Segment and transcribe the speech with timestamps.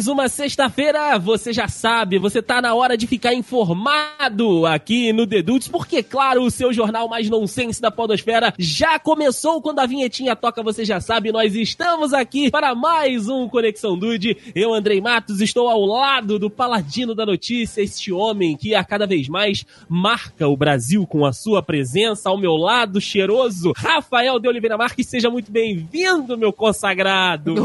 [0.00, 1.18] mais uma sexta-feira.
[1.18, 6.42] Você já sabe, você tá na hora de ficar informado aqui no Dedudes, porque, claro,
[6.42, 11.02] o seu jornal mais nonsense da Podosfera já começou quando a vinhetinha toca, você já
[11.02, 11.30] sabe.
[11.30, 14.38] Nós estamos aqui para mais um Conexão Dude.
[14.54, 19.06] Eu, Andrei Matos, estou ao lado do paladino da notícia, este homem que a cada
[19.06, 22.30] vez mais marca o Brasil com a sua presença.
[22.30, 25.08] Ao meu lado, cheiroso, Rafael de Oliveira Marques.
[25.08, 27.54] Seja muito bem-vindo, meu consagrado.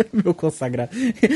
[0.12, 0.90] meu consagrado.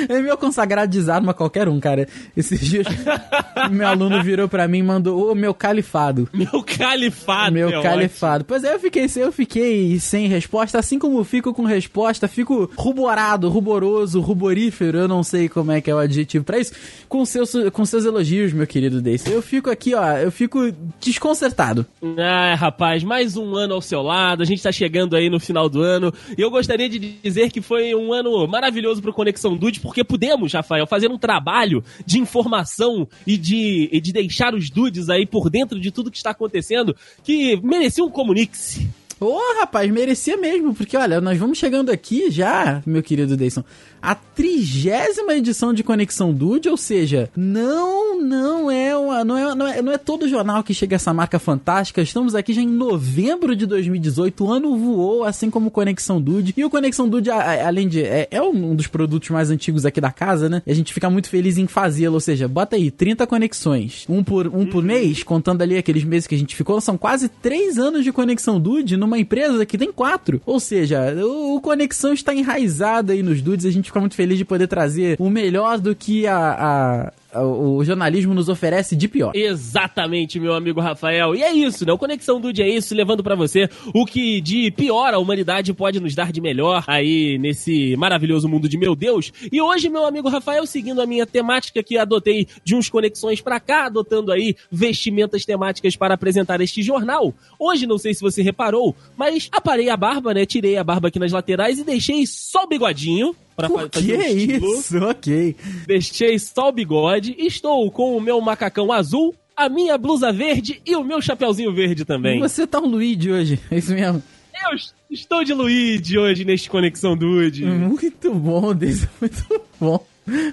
[0.08, 2.08] É meu consagrado desarma qualquer um, cara.
[2.34, 2.86] Esses dias,
[3.70, 6.28] meu aluno virou pra mim e mandou, ô, meu califado.
[6.32, 8.34] Meu califado, Meu é califado.
[8.36, 8.48] Ótimo.
[8.48, 13.48] Pois é, eu fiquei, eu fiquei sem resposta, assim como fico com resposta, fico ruborado,
[13.48, 16.72] ruboroso, ruborífero, eu não sei como é que é o adjetivo pra isso,
[17.08, 19.30] com seus, com seus elogios, meu querido Dace.
[19.30, 21.86] Eu fico aqui, ó, eu fico desconcertado.
[22.18, 25.68] Ah, rapaz, mais um ano ao seu lado, a gente tá chegando aí no final
[25.68, 29.80] do ano, e eu gostaria de dizer que foi um ano maravilhoso pro Conexão Dude,
[29.80, 35.08] porque pudemos, Rafael, fazer um trabalho de informação e de, e de deixar os dudes
[35.08, 38.88] aí por dentro de tudo que está acontecendo, que merecia um comunique-se.
[39.20, 43.64] Ô, oh, rapaz, merecia mesmo, porque olha, nós vamos chegando aqui já, meu querido Deison,
[44.04, 49.66] a trigésima edição de Conexão Dude, ou seja, não, não é, uma, não é, não
[49.66, 52.02] é, não é todo jornal que chega a essa marca fantástica.
[52.02, 56.52] Estamos aqui já em novembro de 2018, o ano voou, assim como Conexão Dude.
[56.54, 60.12] E o Conexão Dude, além de, é, é um dos produtos mais antigos aqui da
[60.12, 60.60] casa, né?
[60.66, 64.22] E a gente fica muito feliz em fazê-lo, ou seja, bota aí 30 conexões, um
[64.22, 67.78] por, um por mês, contando ali aqueles meses que a gente ficou, são quase 3
[67.78, 70.42] anos de Conexão Dude numa empresa que tem 4.
[70.44, 74.44] Ou seja, o, o Conexão está enraizado aí nos dudes, a gente muito feliz de
[74.44, 79.32] poder trazer o melhor do que a, a o jornalismo nos oferece de pior.
[79.34, 81.34] Exatamente, meu amigo Rafael.
[81.34, 81.92] E é isso, né?
[81.92, 86.00] O Conexão Dude é isso, levando para você o que de pior a humanidade pode
[86.00, 89.32] nos dar de melhor aí nesse maravilhoso mundo de meu Deus.
[89.50, 93.58] E hoje, meu amigo Rafael, seguindo a minha temática que adotei de uns conexões para
[93.58, 97.34] cá, adotando aí vestimentas temáticas para apresentar este jornal.
[97.58, 100.46] Hoje, não sei se você reparou, mas aparei a barba, né?
[100.46, 104.30] Tirei a barba aqui nas laterais e deixei só o bigodinho Pra o que é
[104.30, 104.98] isso?
[104.98, 105.56] Ok.
[105.86, 107.34] Deixei só o bigode.
[107.38, 112.04] Estou com o meu macacão azul, a minha blusa verde e o meu chapeuzinho verde
[112.04, 112.40] também.
[112.40, 114.22] Você tá um Luigi hoje, é isso mesmo?
[114.70, 114.78] Eu
[115.10, 117.64] estou de Luigi hoje neste Conexão Dude.
[117.66, 120.04] Muito bom, Deus, muito bom.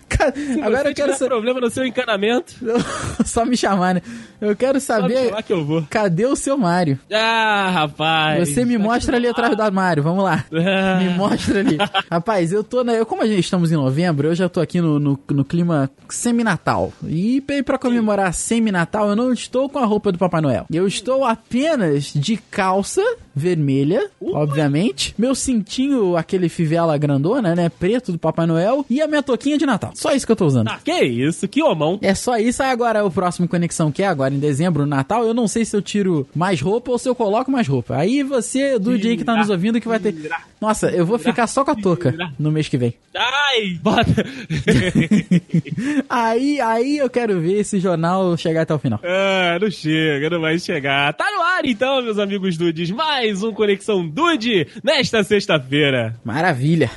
[0.09, 0.34] Cara,
[0.64, 1.30] agora eu quero saber.
[1.30, 2.54] problema no seu encanamento.
[3.26, 4.02] Só me chamar, né?
[4.40, 5.32] Eu quero saber.
[5.44, 5.86] que eu vou.
[5.90, 7.00] Cadê o seu Mário?
[7.12, 8.50] Ah, rapaz.
[8.50, 10.46] Você me mostra ali atrás do armário, vamos lá.
[10.72, 11.00] Ah.
[11.02, 11.78] Me mostra ali.
[12.09, 12.94] rapaz, eu tô na.
[12.94, 15.90] Eu, como a gente estamos em novembro, eu já tô aqui no, no, no clima
[16.08, 16.94] semi-natal.
[17.06, 20.66] E para comemorar semi-natal, eu não estou com a roupa do Papai Noel.
[20.72, 23.02] Eu estou apenas de calça
[23.36, 25.14] vermelha, uh, obviamente.
[25.18, 27.70] Meu cintinho, aquele fivela grandona, né?
[27.70, 28.86] Preto do Papai Noel.
[28.90, 29.91] E a minha toquinha de Natal.
[29.94, 30.67] Só isso que eu tô usando.
[30.67, 31.99] Ah, que isso, que homão.
[32.01, 32.61] É só isso.
[32.61, 35.23] Aí agora o próximo Conexão que é agora em dezembro, Natal.
[35.25, 37.95] Eu não sei se eu tiro mais roupa ou se eu coloco mais roupa.
[37.95, 40.16] Aí você, do dia que tá nos ouvindo, que vai ter.
[40.59, 42.94] Nossa, eu vou ficar só com a touca no mês que vem.
[43.16, 44.25] Ai, bota.
[46.09, 48.99] aí, aí eu quero ver esse jornal chegar até o final.
[49.03, 51.13] Ah, não chega, não vai chegar.
[51.13, 52.89] Tá no ar então, meus amigos dudes.
[52.91, 56.16] Mais um Conexão Dude nesta sexta-feira.
[56.23, 56.89] Maravilha.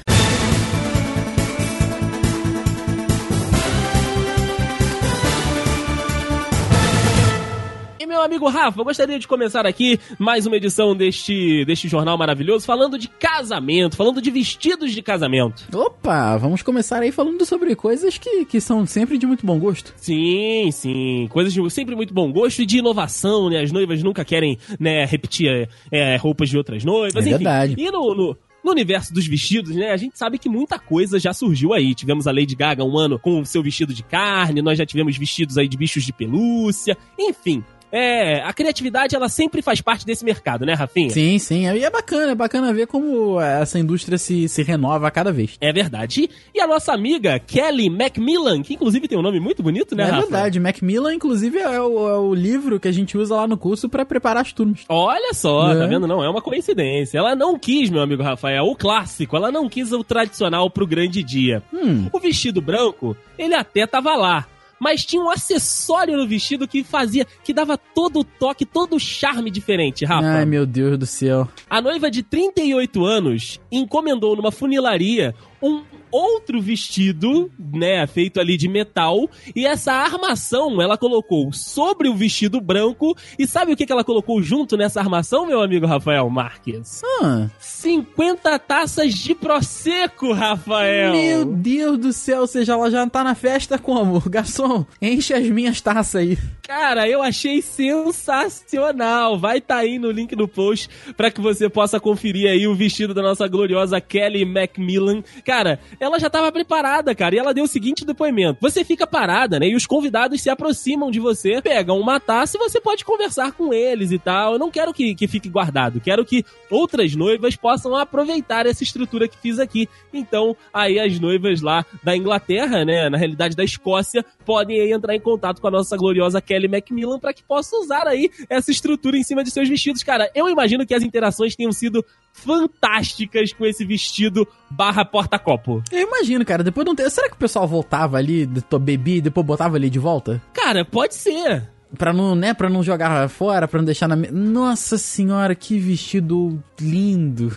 [8.35, 12.99] Amigo Rafa, eu gostaria de começar aqui mais uma edição deste, deste jornal maravilhoso, falando
[12.99, 15.63] de casamento, falando de vestidos de casamento.
[15.73, 19.95] Opa, vamos começar aí falando sobre coisas que, que são sempre de muito bom gosto.
[19.97, 23.61] Sim, sim, coisas de sempre muito bom gosto e de inovação, né?
[23.61, 27.31] As noivas nunca querem, né, repetir é, roupas de outras noivas, é enfim.
[27.31, 27.75] verdade.
[27.79, 31.35] E no, no no universo dos vestidos, né, a gente sabe que muita coisa já
[31.35, 31.95] surgiu aí.
[31.95, 35.17] Tivemos a Lady Gaga um ano com o seu vestido de carne, nós já tivemos
[35.19, 37.63] vestidos aí de bichos de pelúcia, enfim.
[37.97, 41.11] É, a criatividade ela sempre faz parte desse mercado, né, Rafinha?
[41.11, 41.65] Sim, sim.
[41.65, 45.57] E é bacana, é bacana ver como essa indústria se, se renova a cada vez.
[45.61, 46.29] É verdade.
[46.53, 50.07] E a nossa amiga Kelly Macmillan, que inclusive tem um nome muito bonito, né, É
[50.07, 50.23] Rafa?
[50.23, 50.59] verdade.
[50.59, 54.05] Macmillan, inclusive, é o, é o, livro que a gente usa lá no curso para
[54.05, 54.81] preparar as turmas.
[54.89, 55.79] Olha só, tá é.
[55.79, 56.09] tá vendo?
[56.09, 57.19] Não é uma coincidência.
[57.19, 59.37] Ela não quis, meu amigo Rafael, o clássico.
[59.37, 61.63] Ela não quis o tradicional pro grande dia.
[61.73, 62.09] Hum.
[62.13, 64.49] O vestido branco, ele até tava lá
[64.85, 69.01] mas tinha um acessório no vestido que fazia, que dava todo o toque, todo o
[69.01, 70.27] charme diferente, Rafa.
[70.27, 71.49] Ai, meu Deus do céu.
[71.71, 75.83] A noiva de 38 anos encomendou numa funilaria um
[76.15, 82.61] outro vestido, né, feito ali de metal, e essa armação ela colocou sobre o vestido
[82.61, 87.03] branco, e sabe o que, que ela colocou junto nessa armação, meu amigo Rafael Marques?
[87.21, 91.13] Ah, 50 taças de Prosecco, Rafael!
[91.13, 94.21] meu Deus do céu, ou seja, ela já tá na festa como?
[94.31, 96.39] Garçom, enche as minhas taças aí.
[96.67, 99.39] Cara, eu achei sensacional.
[99.39, 103.13] Vai tá aí no link do post para que você possa conferir aí o vestido
[103.13, 105.23] da nossa gloriosa Kelly Macmillan.
[105.45, 109.59] Cara, ela já tava preparada, cara, e ela deu o seguinte depoimento: você fica parada,
[109.59, 109.69] né?
[109.69, 113.73] E os convidados se aproximam de você, pegam uma taça e você pode conversar com
[113.73, 114.53] eles e tal.
[114.53, 119.27] Eu não quero que, que fique guardado, quero que outras noivas possam aproveitar essa estrutura
[119.27, 119.89] que fiz aqui.
[120.13, 125.15] Então, aí as noivas lá da Inglaterra, né, na realidade da Escócia, podem aí entrar
[125.15, 129.17] em contato com a nossa gloriosa Kelly Macmillan para que possa usar aí essa estrutura
[129.17, 130.03] em cima de seus vestidos.
[130.03, 135.83] Cara, eu imagino que as interações tenham sido fantásticas com esse vestido barra porta-copo.
[135.91, 137.09] Eu imagino, cara, depois de um tempo.
[137.09, 138.47] Será que o pessoal voltava ali,
[138.81, 140.43] bebia e depois botava ali de volta?
[140.53, 141.71] Cara, pode ser.
[141.97, 144.17] Pra não, né, pra não jogar fora, pra não deixar na.
[144.17, 147.57] Nossa senhora, que vestido lindo!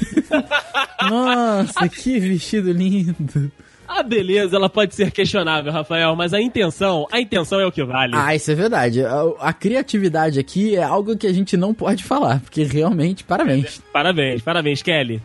[1.10, 3.52] Nossa, que vestido lindo!
[3.90, 7.82] A beleza, ela pode ser questionável, Rafael, mas a intenção, a intenção é o que
[7.82, 8.12] vale.
[8.14, 9.04] Ah, isso é verdade.
[9.04, 13.82] A, a criatividade aqui é algo que a gente não pode falar, porque realmente, parabéns.
[13.92, 15.20] Parabéns, parabéns, Kelly.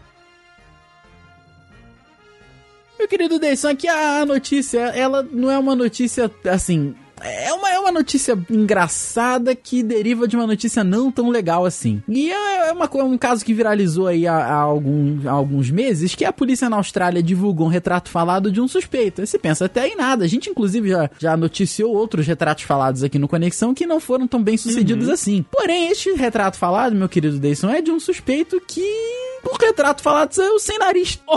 [2.97, 6.95] Meu querido Deison, aqui a notícia, ela não é uma notícia assim.
[7.21, 12.03] É uma, é uma notícia engraçada que deriva de uma notícia não tão legal assim.
[12.09, 15.71] E é, é uma, é um caso que viralizou aí há, há algum- há alguns
[15.71, 19.25] meses, que a polícia na Austrália divulgou um retrato falado de um suspeito.
[19.25, 20.25] Você pensa até em nada.
[20.25, 24.27] A gente, inclusive, já, já noticiou outros retratos falados aqui no Conexão que não foram
[24.27, 25.45] tão bem sucedidos assim.
[25.51, 28.81] Porém, este retrato falado, meu querido Deison, é de um suspeito que...
[29.43, 31.19] O retrato falado saiu sem nariz.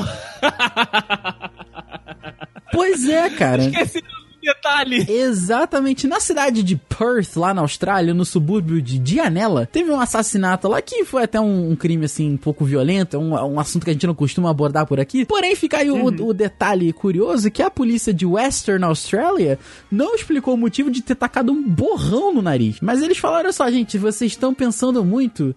[2.72, 3.64] Pois é, cara.
[3.64, 4.02] Esqueci
[4.48, 5.06] detalhe.
[5.08, 6.06] Exatamente.
[6.06, 10.80] Na cidade de Perth, lá na Austrália, no subúrbio de Dianella, teve um assassinato lá
[10.80, 13.90] que foi até um, um crime, assim, um pouco violento, é um, um assunto que
[13.90, 15.24] a gente não costuma abordar por aqui.
[15.24, 19.58] Porém, fica aí o, o detalhe curioso que a polícia de Western Australia
[19.90, 22.78] não explicou o motivo de ter tacado um borrão no nariz.
[22.80, 25.54] Mas eles falaram, olha só, gente, vocês estão pensando muito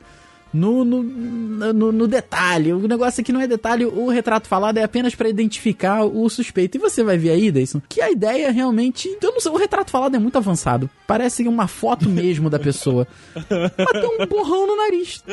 [0.53, 2.73] no, no, no, no detalhe.
[2.73, 6.77] O negócio aqui não é detalhe, o retrato falado é apenas pra identificar o suspeito.
[6.77, 9.09] E você vai ver aí, Deison, que a ideia realmente.
[9.21, 10.89] Eu não sei, o retrato falado é muito avançado.
[11.07, 13.07] Parece uma foto mesmo da pessoa.
[13.35, 15.23] Mas tem um borrão no nariz.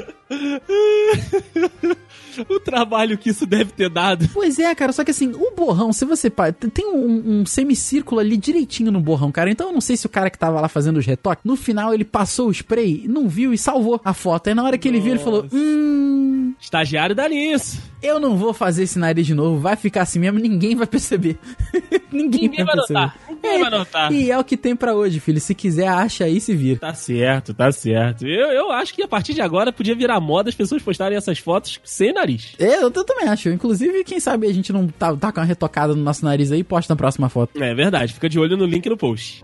[2.48, 4.28] o trabalho que isso deve ter dado.
[4.32, 6.30] Pois é, cara, só que assim, o borrão, se você.
[6.72, 9.50] Tem um, um semicírculo ali direitinho no borrão, cara.
[9.50, 11.92] Então eu não sei se o cara que tava lá fazendo os retoques, no final
[11.92, 14.48] ele passou o spray, não viu e salvou a foto.
[14.48, 16.54] Aí na hora que ele viu, ele falou: Hum.
[16.60, 17.80] Estagiário dá nisso.
[18.02, 21.36] Eu não vou fazer esse nariz de novo, vai ficar assim mesmo, ninguém vai perceber.
[22.10, 23.00] ninguém, Ninguém vai perceber.
[23.00, 23.16] notar.
[23.28, 24.12] Ninguém vai notar.
[24.12, 25.40] E é o que tem pra hoje, filho.
[25.40, 26.78] Se quiser, acha aí e se vira.
[26.80, 28.26] Tá certo, tá certo.
[28.26, 31.38] Eu, eu acho que a partir de agora podia virar moda as pessoas postarem essas
[31.38, 32.54] fotos sem nariz.
[32.58, 33.48] É, eu, eu também acho.
[33.50, 36.60] Inclusive, quem sabe a gente não tá, tá com uma retocada no nosso nariz aí
[36.60, 37.62] e posta na próxima foto.
[37.62, 39.42] É verdade, fica de olho no link no post.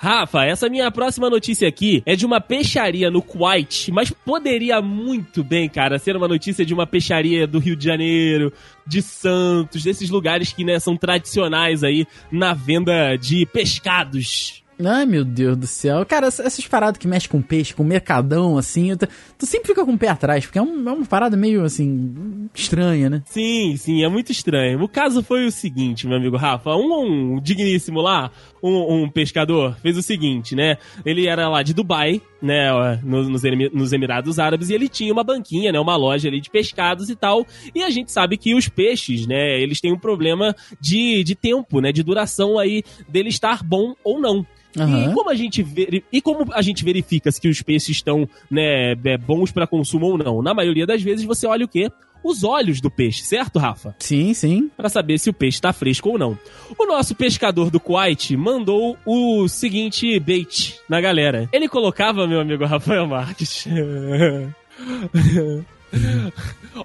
[0.00, 5.42] Rafa, essa minha próxima notícia aqui é de uma peixaria no Kuwait, mas poderia muito
[5.42, 8.52] bem, cara, ser uma notícia de uma peixaria do Rio de Janeiro,
[8.86, 14.62] de Santos, desses lugares que, né, são tradicionais aí na venda de pescados.
[14.80, 16.06] Ai, meu Deus do céu.
[16.06, 19.66] Cara, essa- essas paradas que mexem com peixe, com mercadão, assim, eu t- tu sempre
[19.66, 23.20] fica com o pé atrás, porque é, um- é uma parada meio, assim, estranha, né?
[23.26, 24.80] Sim, sim, é muito estranho.
[24.80, 26.76] O caso foi o seguinte, meu amigo Rafa.
[26.76, 28.30] Um, um digníssimo lá,
[28.62, 30.76] um, um pescador, fez o seguinte, né?
[31.04, 32.70] Ele era lá de Dubai, né?
[33.02, 33.28] Nos,
[33.72, 35.78] nos Emirados Árabes, e ele tinha uma banquinha, né?
[35.80, 37.46] Uma loja ali de pescados e tal.
[37.74, 39.60] E a gente sabe que os peixes, né?
[39.60, 41.92] Eles têm um problema de, de tempo, né?
[41.92, 44.46] De duração aí dele estar bom ou não.
[44.78, 45.10] Aham.
[45.10, 48.28] E como a gente veri- e como a gente verifica se que os peixes estão
[48.50, 50.42] né, é, bons para consumo ou não?
[50.42, 51.90] Na maioria das vezes você olha o quê?
[52.22, 53.94] Os olhos do peixe, certo, Rafa?
[53.98, 54.70] Sim, sim.
[54.76, 56.38] Para saber se o peixe está fresco ou não.
[56.78, 61.48] O nosso pescador do Kuwait mandou o seguinte bait na galera.
[61.52, 63.66] Ele colocava, meu amigo Rafael Marques,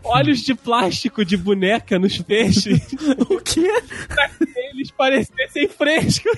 [0.03, 2.79] olhos de plástico de boneca nos peixes
[3.29, 3.67] O quê?
[4.07, 6.31] pra que eles parecessem frescos.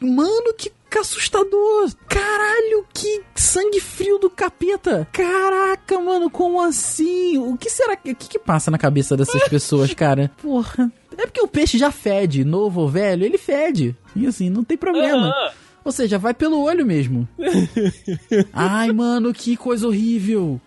[0.00, 1.90] Mano, que assustador!
[2.08, 5.08] Caralho, que sangue frio do capeta!
[5.12, 7.36] Caraca, mano, como assim?
[7.38, 8.12] O que será que.
[8.12, 10.30] O que, que passa na cabeça dessas pessoas, cara?
[10.40, 10.90] Porra.
[11.16, 13.96] É porque o peixe já fede, novo ou velho, ele fede.
[14.14, 15.34] E assim, não tem problema.
[15.84, 17.26] Ou seja, vai pelo olho mesmo.
[18.52, 20.60] Ai, mano, que coisa horrível.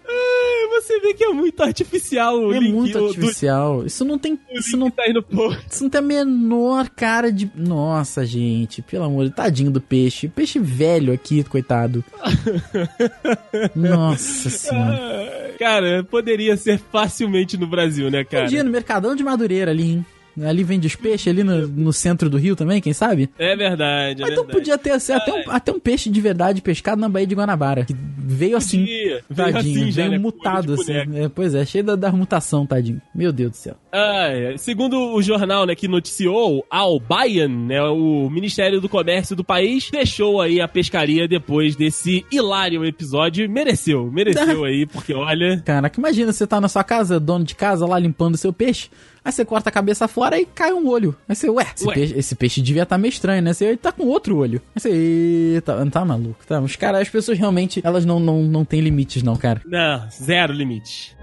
[0.91, 2.73] Você vê que é muito artificial o é link.
[2.73, 3.85] muito o- artificial.
[3.85, 4.35] Isso não tem.
[4.35, 5.65] Do, Isso não, tá no post.
[5.69, 7.49] isso não tem a menor cara de.
[7.55, 8.81] Nossa, gente.
[8.81, 10.27] Pelo amor de tadinho do peixe.
[10.27, 12.03] Peixe velho aqui, coitado.
[13.75, 14.97] Nossa senhora.
[14.97, 18.47] Ah, Cara, poderia ser facilmente no Brasil, né, Um cara?
[18.47, 20.05] dia no Mercadão de Madureira ali, hein?
[20.39, 23.29] Ali vende os peixes, ali no, no centro do Rio também, quem sabe?
[23.37, 24.51] É verdade, é então verdade.
[24.51, 27.85] podia ter assim, até, um, até um peixe de verdade pescado na Baía de Guanabara.
[27.85, 28.79] Que veio assim.
[28.79, 29.23] Podia.
[29.29, 30.93] Veio Tadinho, assim já, veio né, com mutado assim.
[30.93, 33.01] É, pois é, cheio da, da mutação, tadinho.
[33.13, 33.75] Meu Deus do céu.
[33.91, 34.57] Ah, é.
[34.57, 39.87] Segundo o jornal né, que noticiou, Al Bayan, né, o Ministério do Comércio do país,
[39.87, 43.49] fechou aí a pescaria depois desse hilário episódio.
[43.49, 45.61] Mereceu, mereceu aí, porque olha.
[45.65, 48.89] Caraca, imagina você tá na sua casa, dono de casa, lá limpando seu peixe.
[49.23, 51.15] Aí você corta a cabeça fora e cai um olho.
[51.29, 51.93] Aí você, ué, esse, Ué.
[51.93, 53.53] Peixe, esse peixe devia estar meio estranho, né?
[53.53, 54.61] Você tá com outro olho.
[54.75, 56.45] Aí você, eita, tá maluco.
[56.47, 59.61] Tá, os caras, as pessoas realmente, elas não, não, não têm limites, não, cara.
[59.65, 61.15] Não, zero limite.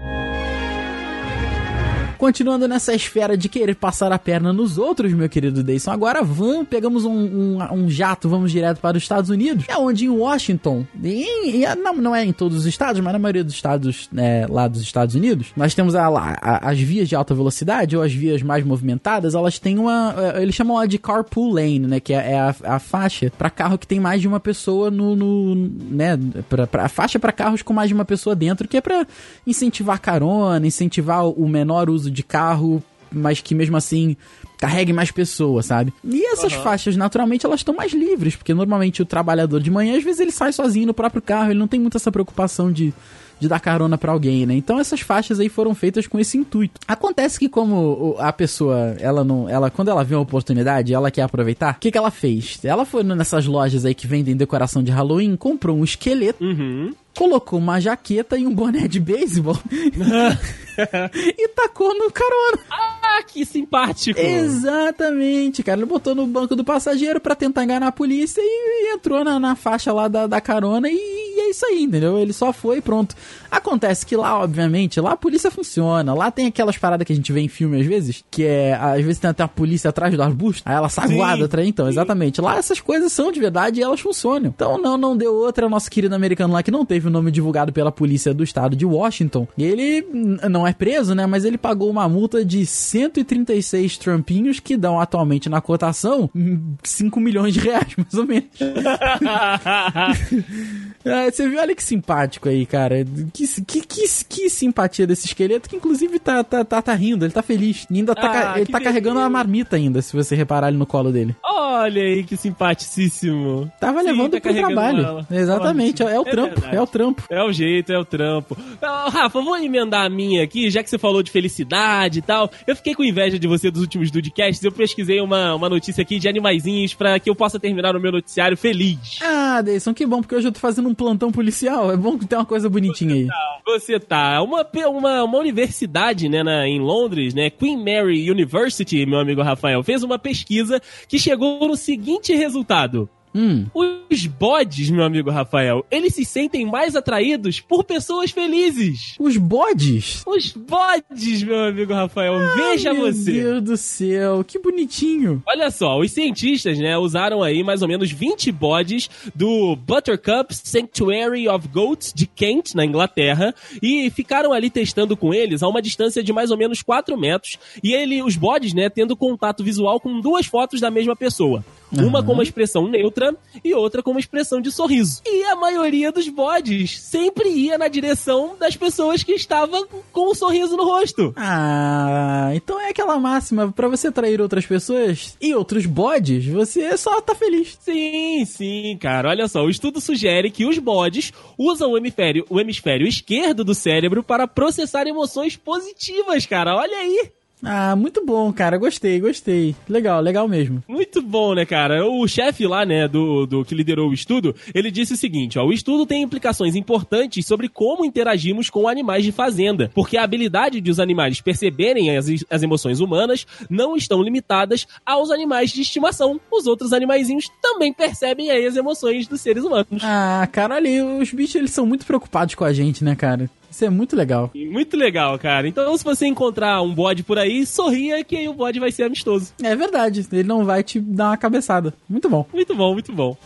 [2.19, 6.67] Continuando nessa esfera de querer passar a perna nos outros, meu querido Deison, agora vamos,
[6.67, 9.63] pegamos um, um, um jato, vamos direto para os Estados Unidos.
[9.69, 13.41] É onde em Washington, e, não, não é em todos os estados, mas na maioria
[13.41, 17.33] dos estados né, lá dos Estados Unidos, nós temos a, a- as vias de alta
[17.33, 20.13] velocidade ou as vias mais movimentadas, elas têm uma.
[20.35, 22.01] eh, Eles chamam ela de carpool lane, né?
[22.01, 25.15] Que é, é a, a faixa para carro que tem mais de uma pessoa no.
[25.15, 25.55] no
[25.89, 26.19] né?
[26.49, 29.07] Pra, pra- a faixa para carros com mais de uma pessoa dentro, que é para
[29.47, 34.15] incentivar carona, incentivar o menor uso de carro, mas que mesmo assim
[34.57, 35.93] carregue mais pessoas, sabe?
[36.03, 36.61] E essas Aham.
[36.63, 40.31] faixas, naturalmente, elas estão mais livres, porque normalmente o trabalhador de manhã, às vezes ele
[40.31, 42.93] sai sozinho no próprio carro, ele não tem muito essa preocupação de
[43.39, 44.53] de dar carona pra alguém, né?
[44.53, 46.79] Então essas faixas aí foram feitas com esse intuito.
[46.87, 51.21] Acontece que como a pessoa, ela não, ela quando ela vê uma oportunidade, ela quer
[51.23, 51.75] aproveitar.
[51.75, 52.59] O que que ela fez?
[52.63, 56.93] Ela foi nessas lojas aí que vendem decoração de Halloween, comprou um esqueleto, Uhum.
[57.17, 59.57] colocou uma jaqueta e um boné de beisebol
[61.37, 62.59] e tacou no carona.
[62.69, 64.19] Ah, que simpático.
[64.19, 65.79] Exatamente, cara.
[65.79, 69.55] Ele botou no banco do passageiro pra tentar enganar a polícia e, entrou na, na
[69.55, 71.18] faixa lá da, da carona e
[71.49, 72.17] isso aí, entendeu?
[72.19, 73.15] Ele só foi e pronto.
[73.51, 76.13] Acontece que lá, obviamente, lá a polícia funciona.
[76.13, 79.03] Lá tem aquelas paradas que a gente vê em filme às vezes, que é, às
[79.03, 81.67] vezes tem até a polícia atrás do arbusto, aí ela saguada atrás.
[81.67, 82.41] Então, exatamente.
[82.41, 84.47] Lá essas coisas são de verdade e elas funcionam.
[84.47, 85.65] Então, não, não deu outra.
[85.65, 88.75] O nosso querido americano lá que não teve o nome divulgado pela polícia do estado
[88.75, 89.47] de Washington.
[89.57, 90.05] Ele
[90.49, 91.25] não é preso, né?
[91.25, 97.19] Mas ele pagou uma multa de 136 trampinhos que dão atualmente na cotação hum, 5
[97.19, 98.49] milhões de reais, mais ou menos.
[101.05, 103.05] É, você viu, olha que simpático aí, cara.
[103.33, 107.31] Que, que, que, que simpatia desse esqueleto, que inclusive tá, tá, tá, tá rindo, ele
[107.33, 107.85] tá feliz.
[107.89, 110.77] E ainda tá, Ah, ele que tá carregando uma marmita ainda, se você reparar ali
[110.77, 111.35] no colo dele.
[111.43, 113.71] Olha aí que simpaticíssimo.
[113.79, 115.03] Tava Sim, levando tá pro trabalho.
[115.03, 115.27] ela.
[115.31, 116.75] Exatamente, é, o É trampo, verdade.
[116.75, 117.23] é o trampo.
[117.29, 118.57] É o jeito, é o trampo.
[118.81, 122.49] Rafa, vou emendar a minha aqui, já que você falou de felicidade e tal.
[122.65, 124.63] Eu fiquei com inveja de você dos últimos Dudecasts.
[124.63, 128.11] Eu pesquisei uma, uma notícia aqui de animaizinhos pra que eu possa terminar o meu
[128.11, 129.19] noticiário feliz.
[129.21, 131.91] Ah, Deison, que bom, porque hoje eu tô fazendo um plantão policial.
[131.91, 133.27] É bom que tem uma coisa bonitinha aí.
[133.65, 134.41] Você tá.
[134.41, 137.49] Uma, pe- uma, uma universidade, né, na- em Londres, né?
[137.49, 143.09] Queen Mary University, meu amigo Rafael, fez uma pesquisa que chegou no seguinte resultado.
[143.33, 143.67] Hum.
[143.73, 149.15] Os bodes, meu amigo Rafael, eles se sentem mais atraídos por pessoas felizes.
[149.19, 150.23] Os bodes?
[150.25, 153.31] Os bodes, meu amigo Rafael, veja Meu você.
[153.31, 155.43] Deus do céu, que bonitinho.
[155.45, 161.47] Olha só, os cientistas, né, usaram aí mais ou menos 20 bodes do Buttercup Sanctuary
[161.47, 166.23] of Goats de Kent, na Inglaterra, e ficaram ali testando com eles a uma distância
[166.23, 170.19] de mais ou menos 4 metros, e ele, os bodes, né, tendo contato visual com
[170.19, 171.63] duas fotos da mesma pessoa.
[171.91, 172.25] Uma Aham.
[172.27, 175.21] com uma expressão neutra e outra com uma expressão de sorriso.
[175.25, 180.35] E a maioria dos bodes sempre ia na direção das pessoas que estavam com um
[180.35, 181.33] sorriso no rosto.
[181.35, 187.19] Ah, então é aquela máxima, pra você atrair outras pessoas e outros bodes, você só
[187.21, 187.77] tá feliz.
[187.81, 189.29] Sim, sim, cara.
[189.29, 193.73] Olha só, o estudo sugere que os bodes usam o hemisfério, o hemisfério esquerdo do
[193.73, 196.75] cérebro para processar emoções positivas, cara.
[196.75, 197.31] Olha aí.
[197.63, 198.77] Ah, muito bom, cara.
[198.77, 199.75] Gostei, gostei.
[199.87, 200.83] Legal, legal mesmo.
[200.87, 202.05] Muito bom, né, cara?
[202.07, 205.65] O chefe lá, né, do, do que liderou o estudo, ele disse o seguinte, ó,
[205.65, 210.79] o estudo tem implicações importantes sobre como interagimos com animais de fazenda, porque a habilidade
[210.79, 216.39] de os animais perceberem as, as emoções humanas não estão limitadas aos animais de estimação.
[216.51, 220.01] Os outros animaizinhos também percebem aí as emoções dos seres humanos.
[220.01, 223.49] Ah, cara, aí, os bichos eles são muito preocupados com a gente, né, cara?
[223.69, 224.51] Isso é muito legal.
[224.55, 225.67] Muito legal, cara.
[225.67, 229.03] Então, se você encontrar um bode por aí, sorria que aí o bode vai ser
[229.03, 229.53] amistoso.
[229.63, 231.93] É verdade, ele não vai te dar uma cabeçada.
[232.09, 232.45] Muito bom.
[232.53, 233.37] Muito bom, muito bom.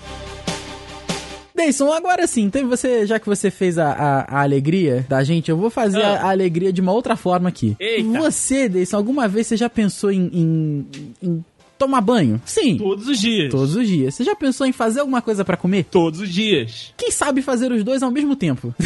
[1.55, 5.51] Deison, agora sim, então você, já que você fez a, a, a alegria da gente,
[5.51, 6.13] eu vou fazer Ah.
[6.21, 7.75] a, a alegria de uma outra forma aqui.
[7.79, 8.09] Eita.
[8.21, 10.87] Você, Deison, alguma vez você já pensou em, em-
[11.21, 11.45] em
[11.77, 12.41] tomar banho?
[12.43, 12.77] Sim.
[12.77, 13.51] Todos os dias.
[13.51, 14.15] Todos os dias.
[14.15, 15.83] Você já pensou em fazer alguma coisa pra comer?
[15.91, 16.91] Todos os dias.
[16.97, 18.73] Quem sabe fazer os dois ao mesmo tempo?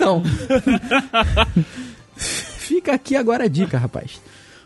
[0.00, 0.22] então.
[2.16, 4.20] Fica aqui agora a dica, rapaz.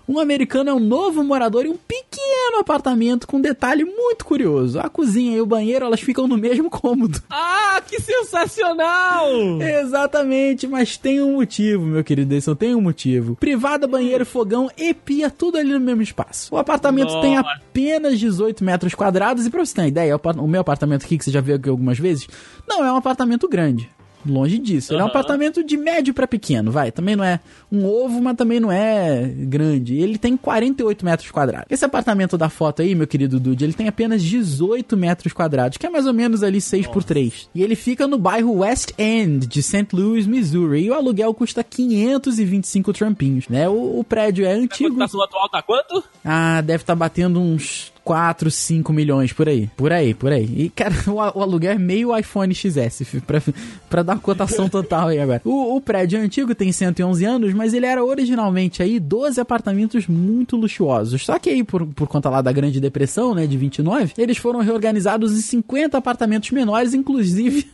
[0.06, 4.78] Um americano é um novo morador em um pequeno apartamento com um detalhe muito curioso.
[4.78, 7.22] A cozinha e o banheiro, elas ficam no mesmo cômodo.
[7.30, 9.26] Ah, que sensacional!
[9.62, 13.34] Exatamente, mas tem um motivo, meu querido Deison, tem um motivo.
[13.36, 16.54] Privada, banheiro, fogão e pia, tudo ali no mesmo espaço.
[16.54, 17.22] O apartamento Nossa.
[17.22, 21.16] tem apenas 18 metros quadrados e pra você ter uma ideia, o meu apartamento aqui,
[21.16, 22.28] que você já viu aqui algumas vezes,
[22.68, 23.88] não é um apartamento grande.
[24.26, 24.92] Longe disso.
[24.92, 26.90] Ele é um apartamento de médio pra pequeno, vai.
[26.90, 27.40] Também não é
[27.70, 29.96] um ovo, mas também não é grande.
[29.96, 31.66] Ele tem 48 metros quadrados.
[31.70, 35.86] Esse apartamento da foto aí, meu querido Dude, ele tem apenas 18 metros quadrados, que
[35.86, 37.48] é mais ou menos ali 6 por 3.
[37.54, 39.88] E ele fica no bairro West End de St.
[39.92, 40.84] Louis, Missouri.
[40.84, 43.68] E o aluguel custa 525 trampinhos, né?
[43.68, 44.94] O, o prédio é A antigo.
[44.94, 46.02] cotação atual tá quanto?
[46.24, 49.68] Ah, deve estar batendo uns 4, 5 milhões por aí.
[49.76, 50.44] Por aí, por aí.
[50.44, 53.42] E, cara, o, a- o aluguel é meio iPhone XS, pra,
[53.88, 55.40] pra dar cotação total aí agora.
[55.44, 60.56] O, o prédio antigo, tem 111 anos, mas ele era originalmente aí 12 apartamentos muito
[60.56, 61.24] luxuosos.
[61.24, 64.60] Só que aí, por, por conta lá da Grande Depressão, né, de 29, eles foram
[64.60, 67.66] reorganizados em 50 apartamentos menores, inclusive...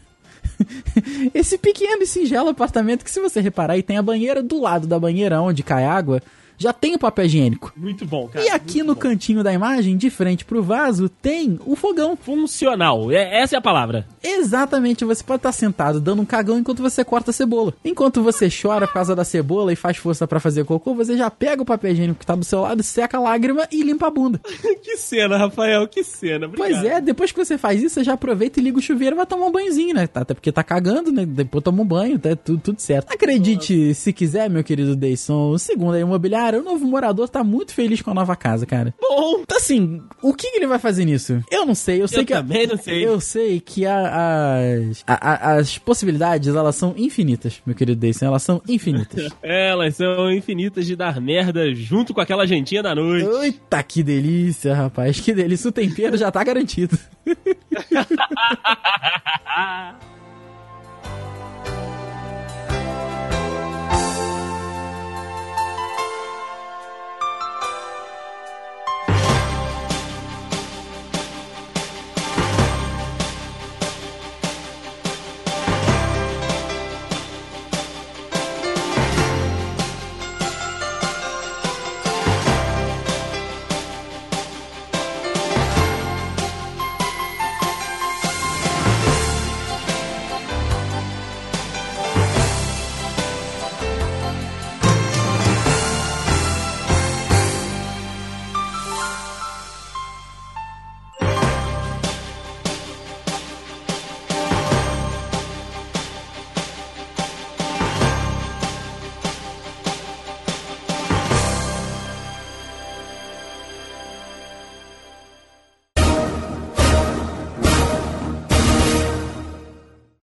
[1.35, 4.87] Esse pequeno e singelo apartamento que, se você reparar, aí tem a banheira do lado
[4.87, 6.23] da banheira onde cai água,
[6.61, 7.73] já tem o papel higiênico.
[7.75, 8.45] Muito bom, cara.
[8.45, 9.01] E aqui no bom.
[9.01, 12.19] cantinho da imagem, de frente pro vaso, tem o fogão.
[12.21, 13.11] Funcional.
[13.11, 14.07] É, essa é a palavra.
[14.23, 17.73] Exatamente, você pode estar sentado dando um cagão enquanto você corta a cebola.
[17.83, 21.31] Enquanto você chora por causa da cebola e faz força pra fazer cocô, você já
[21.31, 24.11] pega o papel higiênico que tá do seu lado, seca a lágrima e limpa a
[24.11, 24.39] bunda.
[24.83, 25.89] que cena, Rafael.
[25.89, 26.47] Que cena.
[26.47, 26.71] Obrigado.
[26.71, 29.19] Pois é, depois que você faz isso, você já aproveita e liga o chuveiro e
[29.19, 30.07] vai tomar um banhozinho, né?
[30.15, 31.25] Até porque tá cagando, né?
[31.25, 33.11] Depois toma um banho, tá tudo, tudo certo.
[33.11, 38.01] Acredite, se quiser, meu querido Deison, segundo a imobiliária, o novo morador tá muito feliz
[38.03, 38.95] com a nova casa, cara.
[39.01, 41.43] Bom, Então, assim, o que, que ele vai fazer nisso?
[41.51, 42.33] Eu não sei, eu sei que.
[42.33, 43.05] a- também não sei.
[43.07, 44.59] Eu sei que a-
[44.91, 49.31] as, a- as possibilidades, elas são infinitas, meu querido Deison, elas são infinitas.
[49.43, 53.29] elas são infinitas de dar merda junto com aquela gentinha da noite.
[53.43, 55.69] Eita, que delícia, rapaz, que delícia.
[55.69, 56.99] O tempero já tá garantido.